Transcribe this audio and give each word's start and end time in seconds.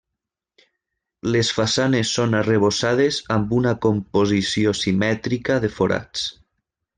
Les 1.35 1.51
façanes 1.57 2.13
són 2.19 2.33
arrebossades 2.39 3.19
amb 3.37 3.53
una 3.61 3.75
composició 3.87 4.75
simètrica 4.81 5.59
de 5.67 5.71
forats. 5.79 6.27